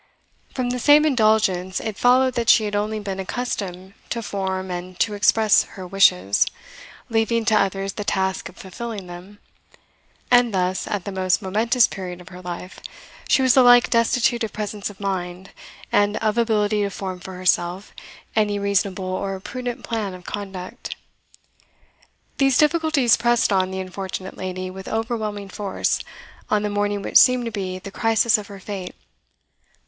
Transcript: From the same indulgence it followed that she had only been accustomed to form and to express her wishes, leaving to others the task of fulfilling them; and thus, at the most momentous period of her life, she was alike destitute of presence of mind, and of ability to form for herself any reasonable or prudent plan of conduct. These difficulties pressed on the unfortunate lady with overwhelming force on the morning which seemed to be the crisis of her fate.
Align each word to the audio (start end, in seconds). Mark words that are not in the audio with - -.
From 0.51 0.71
the 0.71 0.79
same 0.79 1.05
indulgence 1.05 1.79
it 1.79 1.95
followed 1.95 2.33
that 2.33 2.49
she 2.49 2.65
had 2.65 2.75
only 2.75 2.99
been 2.99 3.19
accustomed 3.19 3.93
to 4.09 4.23
form 4.23 4.71
and 4.71 4.97
to 4.99 5.13
express 5.13 5.61
her 5.77 5.85
wishes, 5.85 6.47
leaving 7.09 7.45
to 7.45 7.53
others 7.55 7.93
the 7.93 8.03
task 8.03 8.49
of 8.49 8.57
fulfilling 8.57 9.05
them; 9.05 9.37
and 10.31 10.55
thus, 10.55 10.87
at 10.87 11.05
the 11.05 11.11
most 11.11 11.39
momentous 11.43 11.85
period 11.85 12.19
of 12.19 12.29
her 12.29 12.41
life, 12.41 12.79
she 13.27 13.43
was 13.43 13.55
alike 13.55 13.91
destitute 13.91 14.43
of 14.43 14.51
presence 14.51 14.89
of 14.89 14.99
mind, 14.99 15.51
and 15.91 16.17
of 16.17 16.35
ability 16.35 16.81
to 16.81 16.89
form 16.89 17.19
for 17.19 17.35
herself 17.35 17.93
any 18.35 18.57
reasonable 18.57 19.05
or 19.05 19.39
prudent 19.39 19.83
plan 19.83 20.15
of 20.15 20.25
conduct. 20.25 20.95
These 22.39 22.57
difficulties 22.57 23.17
pressed 23.17 23.53
on 23.53 23.69
the 23.69 23.79
unfortunate 23.79 24.35
lady 24.35 24.71
with 24.71 24.87
overwhelming 24.87 25.49
force 25.49 25.99
on 26.49 26.63
the 26.63 26.71
morning 26.71 27.03
which 27.03 27.17
seemed 27.17 27.45
to 27.45 27.51
be 27.51 27.77
the 27.77 27.91
crisis 27.91 28.39
of 28.39 28.47
her 28.47 28.59
fate. 28.59 28.95